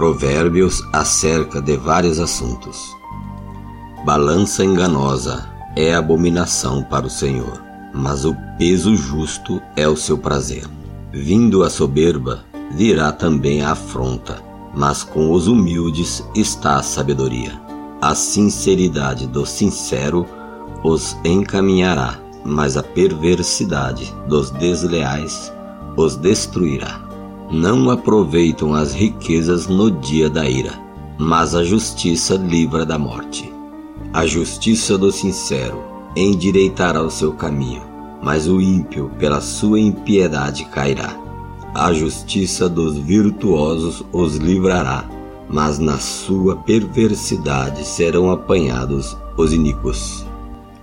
[0.00, 2.96] Provérbios acerca de vários assuntos.
[4.02, 5.46] Balança enganosa
[5.76, 7.62] é abominação para o Senhor,
[7.92, 10.66] mas o peso justo é o seu prazer.
[11.12, 14.42] Vindo a soberba, virá também a afronta,
[14.74, 17.60] mas com os humildes está a sabedoria.
[18.00, 20.24] A sinceridade do sincero
[20.82, 25.52] os encaminhará, mas a perversidade dos desleais
[25.94, 27.09] os destruirá.
[27.50, 30.72] Não aproveitam as riquezas no dia da ira,
[31.18, 33.52] mas a justiça livra da morte.
[34.12, 35.82] A justiça do sincero
[36.14, 37.82] endireitará o seu caminho,
[38.22, 41.18] mas o ímpio, pela sua impiedade, cairá.
[41.74, 45.04] A justiça dos virtuosos os livrará,
[45.48, 50.24] mas na sua perversidade serão apanhados os iníquos.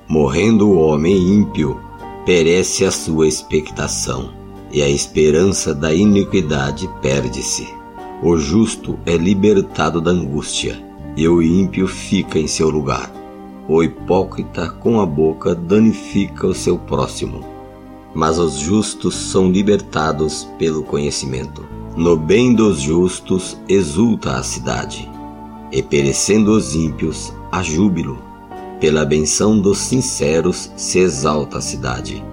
[0.05, 1.79] Morrendo o homem ímpio,
[2.25, 4.31] perece a sua expectação,
[4.71, 7.67] e a esperança da iniquidade perde-se.
[8.21, 10.83] O justo é libertado da angústia,
[11.15, 13.11] e o ímpio fica em seu lugar.
[13.67, 17.43] O hipócrita com a boca danifica o seu próximo,
[18.13, 21.65] mas os justos são libertados pelo conhecimento.
[21.95, 25.09] No bem dos justos exulta a cidade,
[25.71, 28.17] e perecendo os ímpios, há júbilo.
[28.79, 32.23] Pela benção dos sinceros se exalta a cidade,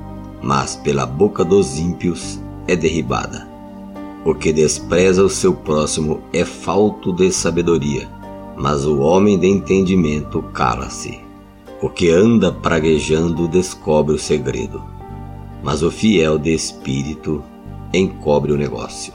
[0.45, 3.49] mas pela boca dos ímpios é derribada.
[4.25, 8.09] O que despreza o seu próximo é falto de sabedoria,
[8.57, 11.21] mas o homem de entendimento cala-se.
[11.81, 14.83] O que anda praguejando descobre o segredo,
[15.63, 17.43] mas o fiel de espírito
[17.93, 19.13] encobre o negócio.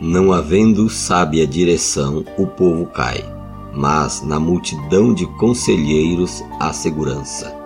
[0.00, 3.34] Não havendo sábia direção, o povo cai
[3.76, 7.63] mas na multidão de conselheiros há segurança.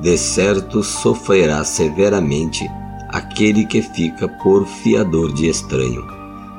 [0.00, 2.66] De certo sofrerá severamente
[3.10, 6.06] aquele que fica por fiador de estranho,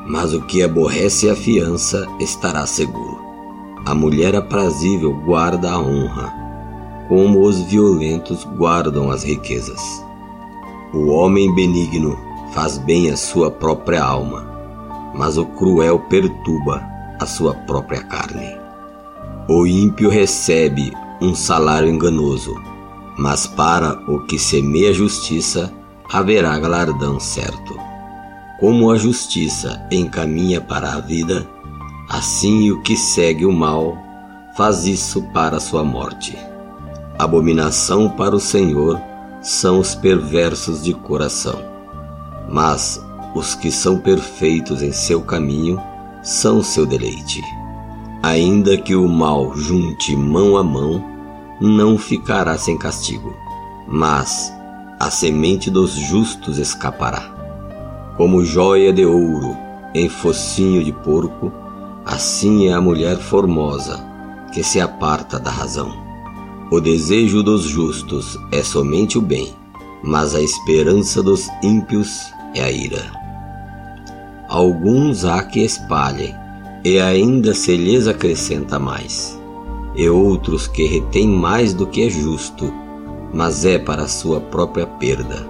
[0.05, 3.19] mas o que aborrece a fiança estará seguro.
[3.85, 6.31] A mulher aprazível guarda a honra,
[7.07, 9.81] como os violentos guardam as riquezas.
[10.93, 12.15] O homem benigno
[12.53, 14.45] faz bem à sua própria alma,
[15.15, 16.83] mas o cruel perturba
[17.19, 18.55] a sua própria carne.
[19.47, 22.55] O ímpio recebe um salário enganoso,
[23.21, 25.71] mas para o que semeia justiça
[26.11, 27.79] haverá galardão certo.
[28.59, 31.47] Como a justiça encaminha para a vida,
[32.09, 33.95] assim o que segue o mal
[34.57, 36.35] faz isso para sua morte.
[37.19, 38.99] Abominação para o Senhor
[39.39, 41.61] são os perversos de coração,
[42.49, 42.99] mas
[43.35, 45.79] os que são perfeitos em seu caminho
[46.23, 47.39] são seu deleite.
[48.23, 51.20] Ainda que o mal junte mão a mão,
[51.61, 53.35] não ficará sem castigo,
[53.87, 54.51] mas
[54.99, 57.31] a semente dos justos escapará.
[58.17, 59.55] Como joia de ouro
[59.93, 61.51] em focinho de porco,
[62.03, 64.03] assim é a mulher formosa
[64.51, 65.91] que se aparta da razão.
[66.71, 69.53] O desejo dos justos é somente o bem,
[70.03, 73.11] mas a esperança dos ímpios é a ira.
[74.49, 76.33] Alguns há que espalhem
[76.83, 79.40] e ainda se lhes acrescenta mais,
[79.95, 82.71] e outros que retêm mais do que é justo,
[83.33, 85.47] mas é para sua própria perda.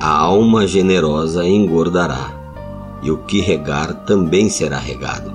[0.00, 2.32] A alma generosa engordará,
[3.02, 5.32] e o que regar também será regado.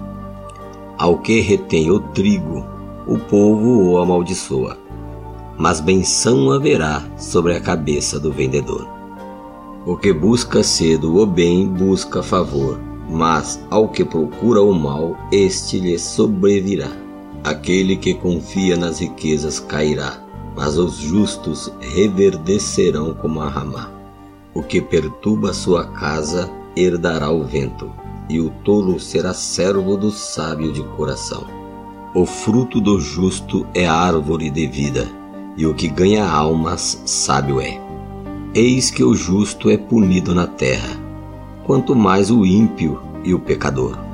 [0.97, 2.65] Ao que retém o trigo,
[3.07, 4.77] o povo o amaldiçoa,
[5.57, 8.87] mas benção haverá sobre a cabeça do vendedor.
[9.85, 12.79] O que busca cedo o bem busca favor
[13.09, 17.04] mas ao que procura o mal, este lhe sobrevirá.
[17.45, 20.19] Aquele que confia nas riquezas cairá,
[20.55, 23.91] mas os justos reverdecerão como a ramá.
[24.51, 27.91] O que perturba sua casa herdará o vento,
[28.27, 31.45] e o tolo será servo do sábio de coração.
[32.15, 35.07] O fruto do justo é árvore de vida,
[35.55, 37.79] e o que ganha almas sábio é.
[38.55, 41.05] Eis que o justo é punido na terra
[41.65, 44.04] quanto mais o ímpio e o pecador.